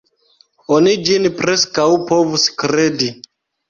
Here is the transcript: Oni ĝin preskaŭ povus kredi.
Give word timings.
Oni 0.77 0.95
ĝin 1.11 1.29
preskaŭ 1.43 1.89
povus 2.11 2.51
kredi. 2.67 3.17